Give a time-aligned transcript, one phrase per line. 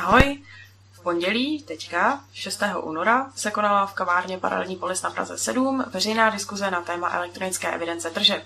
[0.00, 0.38] Ahoj,
[0.92, 2.62] v pondělí, teďka, 6.
[2.82, 7.70] února, se konala v kavárně Paralelní polis na Praze 7 veřejná diskuze na téma elektronické
[7.70, 8.42] evidence tržeb.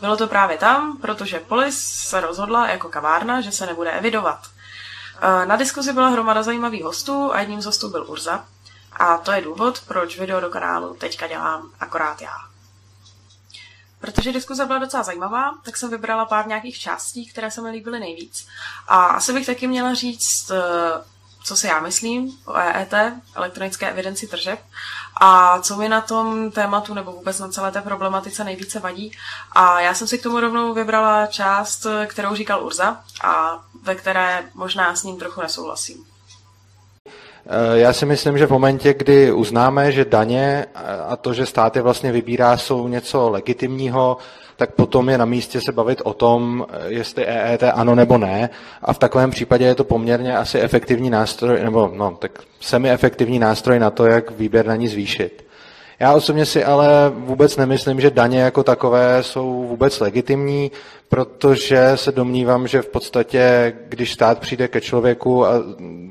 [0.00, 4.46] Bylo to právě tam, protože polis se rozhodla jako kavárna, že se nebude evidovat.
[5.20, 8.44] E, na diskuzi byla hromada zajímavých hostů a jedním z hostů byl Urza.
[8.92, 12.55] A to je důvod, proč video do kanálu teďka dělám akorát já.
[14.06, 18.00] Protože diskuze byla docela zajímavá, tak jsem vybrala pár nějakých částí, které se mi líbily
[18.00, 18.46] nejvíc.
[18.88, 20.62] A asi bych taky měla říct, e,
[21.44, 22.94] co si já myslím o EET,
[23.34, 24.60] elektronické evidenci tržeb,
[25.20, 29.12] a co mi na tom tématu nebo vůbec na celé té problematice nejvíce vadí.
[29.52, 34.50] A já jsem si k tomu rovnou vybrala část, kterou říkal Urza a ve které
[34.54, 36.15] možná s ním trochu nesouhlasím.
[37.48, 40.66] Eh, já si myslím, že v momentě, kdy uznáme, že daně
[41.08, 44.16] a to, že státy vlastně vybírá, jsou něco legitimního,
[44.56, 48.50] tak potom je na místě se bavit o tom, jestli EET ano nebo ne.
[48.82, 53.78] A v takovém případě je to poměrně asi efektivní nástroj, nebo no, tak semi-efektivní nástroj
[53.78, 55.45] na to, jak výběr na ní zvýšit.
[56.00, 60.70] Já osobně si ale vůbec nemyslím, že daně jako takové jsou vůbec legitimní,
[61.08, 65.50] protože se domnívám, že v podstatě, když stát přijde ke člověku a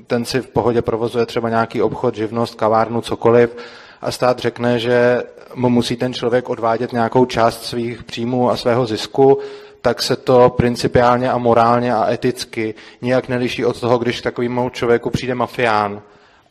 [0.08, 3.58] ten si v pohodě provozuje třeba nějaký obchod, živnost, kavárnu, cokoliv,
[4.02, 5.24] a stát řekne, že
[5.56, 9.40] mu musí ten člověk odvádět nějakou část svých příjmů a svého zisku,
[9.82, 15.10] tak se to principiálně a morálně a eticky nijak neliší od toho, když takovému člověku
[15.10, 16.02] přijde mafián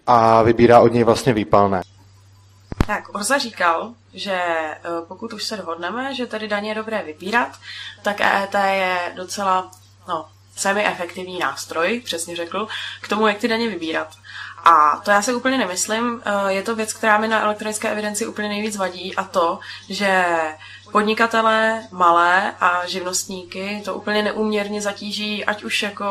[0.06, 1.82] a vybírá od něj vlastně výpalné.
[2.86, 7.58] Tak, Orza říkal, že e, pokud už se dohodneme, že tady daně je dobré vybírat,
[8.02, 9.70] tak EET je docela
[10.08, 12.68] no, semi-efektivní nástroj, přesně řekl,
[13.00, 14.14] k tomu, jak ty daně vybírat.
[14.64, 16.22] A to já si úplně nemyslím.
[16.24, 19.58] E, je to věc, která mi na elektronické evidenci úplně nejvíc vadí a to,
[19.88, 20.36] že
[20.94, 26.06] podnikatele malé a živnostníky to úplně neúměrně zatíží, ať už jako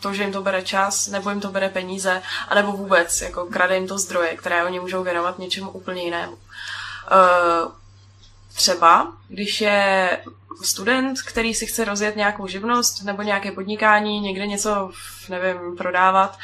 [0.00, 3.74] to, že jim to bere čas, nebo jim to bere peníze, anebo vůbec jako krade
[3.74, 6.32] jim to zdroje, které oni můžou věnovat něčemu úplně jinému.
[6.32, 7.72] Uh,
[8.54, 10.08] třeba, když je
[10.62, 14.90] student, který si chce rozjet nějakou živnost nebo nějaké podnikání, někde něco,
[15.28, 16.38] nevím, prodávat,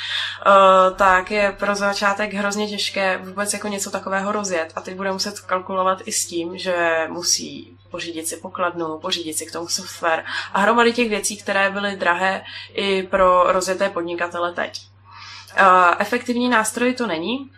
[0.46, 4.72] uh, tak je pro začátek hrozně těžké vůbec jako něco takového rozjet.
[4.76, 9.46] A teď bude muset kalkulovat i s tím, že musí pořídit si pokladnu, pořídit si
[9.46, 14.82] k tomu software a hromady těch věcí, které byly drahé i pro rozjeté podnikatele teď.
[15.60, 15.66] Uh,
[15.98, 17.50] efektivní nástroj to není,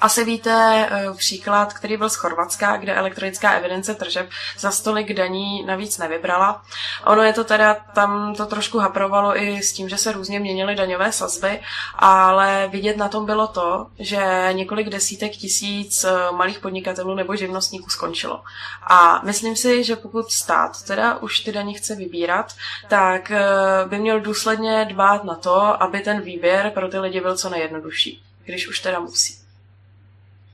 [0.00, 5.64] asi víte eh, příklad, který byl z Chorvatska, kde elektronická evidence tržeb za stolik daní
[5.64, 6.62] navíc nevybrala.
[7.04, 10.74] Ono je to teda, tam to trošku haprovalo i s tím, že se různě měnily
[10.74, 11.60] daňové sazby,
[11.94, 17.90] ale vidět na tom bylo to, že několik desítek tisíc eh, malých podnikatelů nebo živnostníků
[17.90, 18.42] skončilo.
[18.82, 22.54] A myslím si, že pokud stát teda už ty daně chce vybírat,
[22.88, 23.44] tak eh,
[23.86, 28.22] by měl důsledně dbát na to, aby ten výběr pro ty lidi byl co nejjednodušší,
[28.44, 29.39] když už teda musí.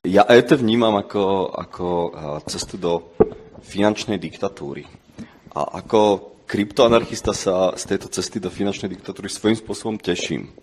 [0.06, 1.86] Ja ET vnímam ako, ako
[2.46, 3.10] cestu do
[3.66, 4.86] finančnej diktatúry.
[5.50, 10.54] A ako kryptoanarchista sa z tejto cesty do finančnej diktatúry svojím spôsobom teším.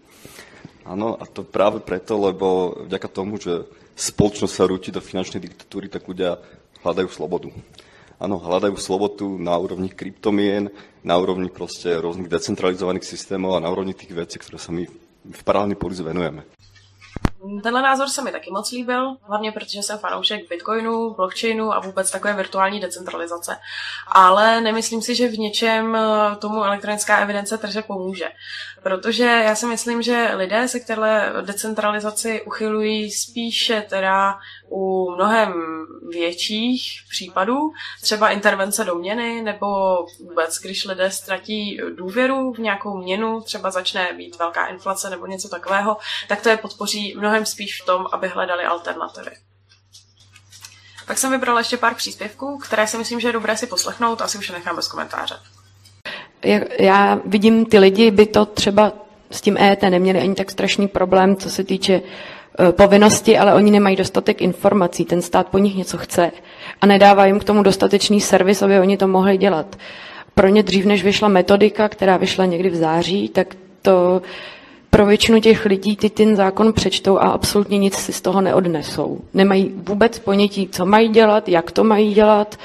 [0.87, 3.67] Áno, a to práve preto, lebo vďaka tomu, že
[3.99, 6.39] spoločnosť sa rúti do finančnej diktatúry, tak ľudia
[6.79, 7.51] hľadajú slobodu.
[8.23, 10.71] Áno, hľadajú slobodu na úrovni kryptomien,
[11.03, 14.87] na úrovni proste rôznych decentralizovaných systémov a na úrovni tých vecí, ktoré sa my
[15.27, 16.47] v paralelní polis venujeme.
[17.63, 22.11] Tenhle názor se mi taky moc líbil, hlavně protože jsem fanoušek Bitcoinu, blockchainu a vůbec
[22.11, 23.57] takové virtuální decentralizace.
[24.07, 28.29] Ale nemyslím si, že v něčem eh, tomu elektronická evidence trže pomůže.
[28.83, 34.37] Protože já si myslím, že lidé se k téhle decentralizaci uchylují spíše teda
[34.69, 35.53] u mnohem
[36.09, 37.59] větších případů,
[38.01, 39.65] třeba intervence do měny, nebo
[40.19, 45.49] vůbec, když lidé ztratí důvěru v nějakou měnu, třeba začne být velká inflace nebo něco
[45.49, 49.31] takového, tak to je podpoří mnohem spíš v tom, aby hledali alternativy.
[51.07, 54.37] Tak jsem vybrala ještě pár příspěvků, které si myslím, že je dobré si poslechnout, asi
[54.37, 55.35] už je nechám bez komentáře.
[56.79, 58.91] Já vidím, ty lidi by to třeba
[59.31, 62.01] s tím EET neměli ani tak strašný problém, co se týče
[62.59, 65.05] Eh, povinnosti, ale oni nemají dostatek informací.
[65.05, 66.31] Ten stát po nich něco chce
[66.81, 69.75] a nedává jim k tomu dostatečný servis, aby oni to mohli dělat.
[70.35, 74.21] Pro ně dřív, než vyšla metodika, která vyšla někdy v září, tak to
[74.93, 79.19] pro většinu těch lidí ty ten zákon přečtou a absolutně nic si z toho neodnesou.
[79.33, 82.55] Nemají vůbec ponětí, co mají dělat, jak to mají dělat.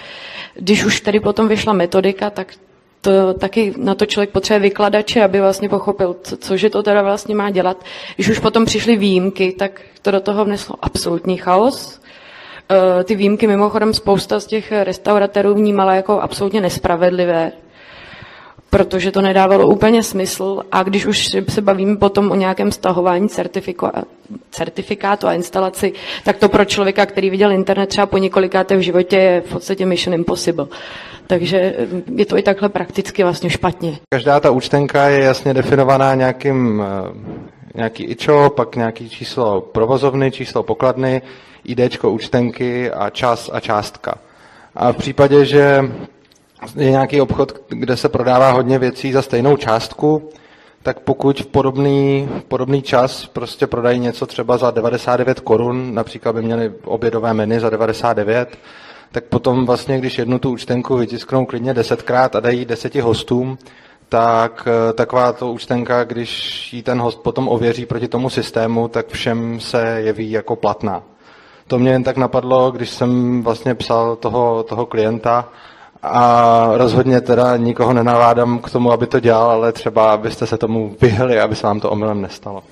[0.55, 2.55] Když už tady potom vyšla metodika, tak
[3.01, 7.35] to taky na to člověk potřebuje vykladače, aby vlastně pochopil, co, cože to teda vlastně
[7.35, 7.85] má dělat.
[8.17, 12.01] Když už potom přišly výjimky, tak to do toho vneslo absolutní chaos.
[13.01, 17.53] E, ty výjimky mimochodem spousta z těch restauratérů vnímala jako absolutně nespravedlivé,
[18.71, 23.29] protože to nedávalo úplně smysl a když už se bavíme potom o nějakém stahování
[24.51, 25.93] certifikátu a instalaci,
[26.25, 29.87] tak to pro člověka, který viděl internet třeba po několikáté v životě, je v podstatě
[29.87, 30.67] mission impossible.
[31.27, 31.75] Takže
[32.15, 33.99] je to i takhle prakticky vlastně špatně.
[34.15, 40.63] Každá ta účtenka je jasně definovaná nějakým eh, nějaký IČO, pak nějaký číslo provozovny, číslo
[40.63, 41.23] pokladny,
[41.65, 44.15] IDčko účtenky a čas a částka.
[44.75, 45.81] A v případě, že
[46.77, 50.31] je nějaký obchod, kde se prodává hodně věcí za stejnou částku,
[50.83, 56.43] tak pokud v podobný, podobný čas prostě prodají něco třeba za 99 korun, například by
[56.43, 58.59] měli obědové menu za 99,
[59.13, 63.59] tak potom vlastně, když jednu tu účtenku vytisknou klidně desetkrát a dají deseti hostům,
[64.09, 69.09] tak eh, taková to účtenka, když ji ten host potom ověří proti tomu systému, tak
[69.09, 71.03] všem se jeví jako platná.
[71.67, 75.49] To mě jen tak napadlo, když jsem vlastně psal toho, toho klienta
[76.03, 80.97] a rozhodně teda nikoho nenavádám k tomu, aby to dělal, ale třeba abyste se tomu
[81.01, 82.63] vyhli, aby se vám to omylem nestalo.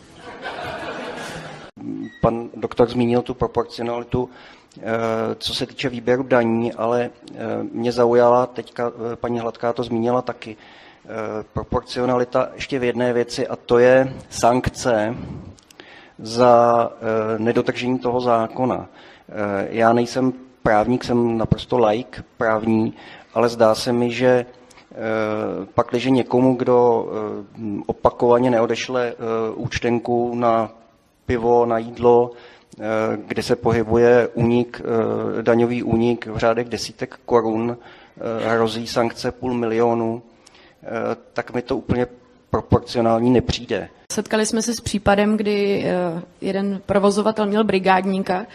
[2.23, 4.31] Pan doktor zmínil tu proporcionalitu,
[4.79, 4.83] eh,
[5.39, 7.37] co se týče výběru daní, ale eh,
[7.73, 10.57] mě zaujala, teďka paní Hladká to zmínila taky,
[11.09, 15.17] Eh, proporcionalita ještě v jedné věci a to je sankce
[16.19, 18.87] za eh, nedotržení toho zákona.
[19.29, 20.33] Eh, já nejsem
[20.67, 22.95] právník, jsem naprosto laik právní,
[23.35, 24.47] ale zdá se mi, že
[25.75, 27.07] pakliže někomu, kdo
[27.87, 29.15] opakovaně neodešle
[29.55, 30.71] účtenku na
[31.27, 32.31] pivo, na jídlo,
[33.27, 34.81] kde se pohybuje únik,
[35.43, 37.77] daňový únik v řádech desítek korun,
[38.47, 40.23] hrozí sankce půl milionu,
[40.87, 42.07] Eh, tak mi to úplně
[42.57, 43.89] proporcionální nepřijde.
[44.13, 48.47] Setkali jsme se s případem, kdy eh, jeden provozovatel měl brigádníka,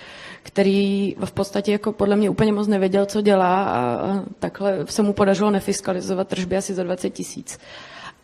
[0.44, 5.14] který v podstatě jako podle mě úplně moc nevěděl, co dělá a takhle se mu
[5.14, 7.60] podařilo nefiskalizovat tržby asi za 20 tisíc.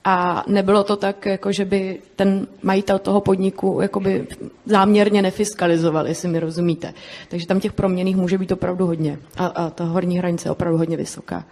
[0.04, 4.28] A nebylo to tak, jako že by ten majitel toho podniku jakoby
[4.66, 6.94] záměrně nefiskalizoval, jestli mi rozumíte.
[7.30, 9.20] Takže tam těch proměných může být opravdu hodně.
[9.38, 11.44] A, a ta horní hranice je opravdu hodně vysoká.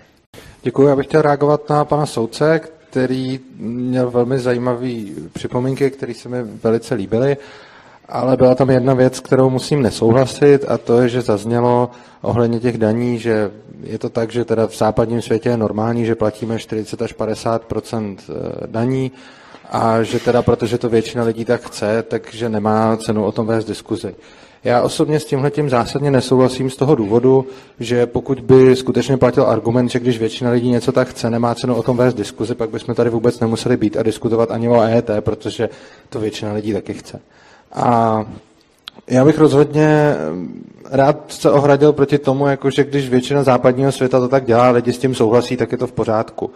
[0.64, 2.62] Děkuji, já bych chtěl reagovat na pana soudce,
[2.96, 4.90] který měl velmi zajímavé
[5.34, 7.38] připomínky, které se mi velice líbily,
[8.10, 12.78] ale byla tam jedna věc, kterou musím nesouhlasit a to je, že zaznělo ohledně těch
[12.78, 13.52] daní, že
[13.84, 17.74] je to tak, že teda v západním světě je normální, že platíme 40 až 50
[17.74, 18.34] eh,
[18.66, 19.12] daní
[19.70, 23.66] a že teda protože to většina lidí tak chce, takže nemá cenu o tom vést
[23.66, 24.16] diskuzi.
[24.66, 27.48] Já osobně s tímhle tím zásadně nesouhlasím z toho důvodu,
[27.80, 31.76] že pokud by skutečně platil argument, že když většina lidí něco tak chce, nemá cenu
[31.76, 35.10] o tom vést diskuzi, pak bychom tady vůbec nemuseli být a diskutovat ani o EET,
[35.20, 35.70] protože
[36.10, 37.20] to většina lidí taky chce.
[37.74, 38.26] A
[39.08, 40.16] já bych rozhodně
[40.92, 44.94] rád se ohradil proti tomu, jako že když většina západního světa to tak dělá, lidi
[44.94, 46.52] s tím souhlasí, tak je to v pořádku.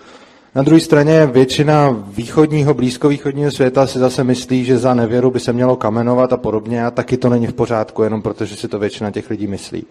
[0.56, 5.54] Na druhé straně většina východního, blízkovýchodního světa si zase myslí, že za nevěru by se
[5.54, 9.12] mělo kamenovat a podobně a taky to není v pořádku, jenom protože si to většina
[9.12, 9.86] těch lidí myslí.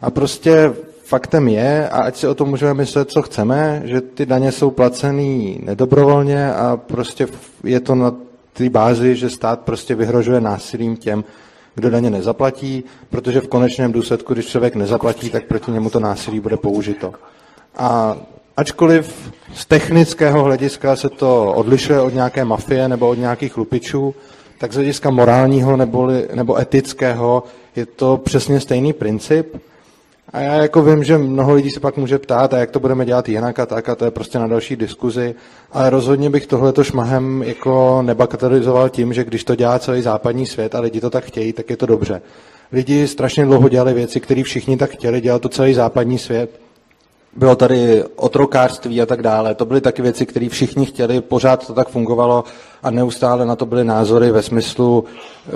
[0.00, 0.72] A prostě
[1.04, 4.70] faktem je, a ať si o tom můžeme myslet, co chceme, že ty daně jsou
[4.70, 7.26] placený nedobrovolně a prostě
[7.64, 8.14] je to na
[8.52, 11.24] té bázi, že stát prostě vyhrožuje násilím těm,
[11.74, 16.40] kdo daně nezaplatí, protože v konečném důsledku, když člověk nezaplatí, tak proti němu to násilí
[16.40, 17.12] bude použito.
[17.76, 18.16] A
[18.56, 24.14] ačkoliv z technického hlediska se to odlišuje od nějaké mafie nebo od nějakých lupičů,
[24.58, 27.42] tak z hlediska morálního nebo, nebo etického
[27.76, 29.56] je to přesně stejný princip.
[30.32, 33.04] A já jako vím, že mnoho lidí se pak může ptát, a jak to budeme
[33.04, 35.34] dělat jinak a tak, a to je prostě na další diskuzi,
[35.72, 40.74] ale rozhodně bych tohleto šmahem jako nebagatelizoval tím, že když to dělá celý západní svět
[40.74, 42.22] a lidi to tak chtějí, tak je to dobře.
[42.72, 46.60] Lidi strašně dlouho dělali věci, které všichni tak chtěli, dělal to celý západní svět
[47.36, 49.54] bylo tady otrokářství a tak dále.
[49.54, 52.44] To byly taky věci, které všichni chtěli, pořád to tak fungovalo
[52.82, 55.04] a neustále na to byly názory ve smyslu,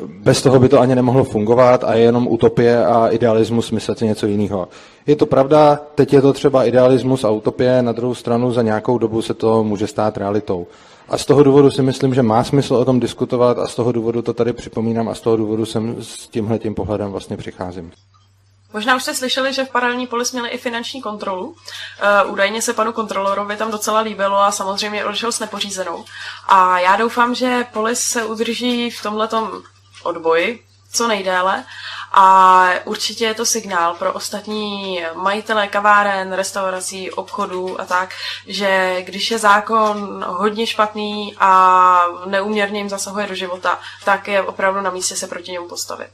[0.09, 4.07] bez toho by to ani nemohlo fungovat a je jenom utopie a idealismus myslet si
[4.07, 4.69] něco jiného.
[5.07, 8.99] Je to pravda, teď je to třeba idealismus a utopie, na druhou stranu za nějakou
[8.99, 10.67] dobu se to může stát realitou.
[11.09, 13.93] A z toho důvodu si myslím, že má smysl o tom diskutovat a z toho
[13.93, 17.91] důvodu to tady připomínám a z toho důvodu jsem s tímhle tím pohledem vlastně přicházím.
[18.73, 21.47] Možná už jste slyšeli, že v paralelní polis měli i finanční kontrolu.
[21.47, 26.05] Uh, údajně se panu kontrolorovi tam docela líbilo a samozřejmě odešel s nepořízenou.
[26.49, 29.63] A já doufám, že polis se udrží v tomhletom
[30.03, 31.65] odboji co nejdéle
[32.13, 38.15] a určitě je to signál pro ostatní majitele kaváren, restaurací, obchodů a tak,
[38.47, 44.81] že když je zákon hodně špatný a neuměrně jim zasahuje do života, tak je opravdu
[44.81, 46.11] na místě se proti němu postavit.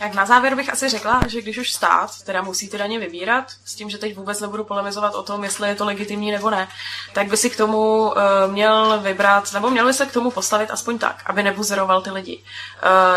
[0.00, 3.44] Jak na závěr bych asi řekla, že když už stát teda musí ty daně vybírat,
[3.64, 6.68] s tím, že teď vůbec nebudu polemizovat o tom, jestli je to legitimní nebo ne,
[7.12, 8.12] tak by si k tomu uh,
[8.46, 12.42] měl vybrat, nebo měl by se k tomu postavit aspoň tak, aby nebuzeroval ty lidi.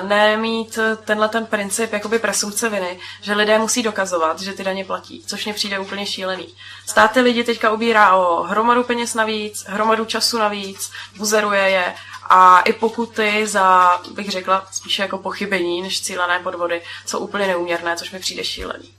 [0.02, 4.86] Uh, nemít tenhle ten princip jakoby presumce viny, že lidé musí dokazovat, že ty daně
[4.86, 6.56] platí, což mě přijde úplně šílený.
[6.86, 11.96] Stát ty lidi teďka ubírá o hromadu peněz navíc, hromadu času navíc, buzeruje je
[12.36, 17.98] a i pokuty za, bych řekla, spíše jako pochybení než cílené podvody jsou úplně neuměrné,
[17.98, 18.94] což mi přijde šílený.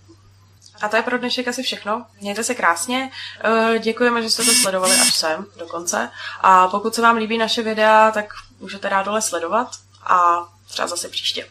[0.82, 2.06] A to je pro dnešek asi všechno.
[2.20, 3.10] Mějte se krásně.
[3.44, 6.10] Eh, děkujeme, že jste to sledovali až sem do konce.
[6.40, 9.68] A pokud se vám líbí naše videa, tak můžete rád dole sledovat
[10.02, 11.48] a třeba zase příště.